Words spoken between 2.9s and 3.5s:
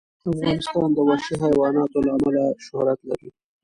لري.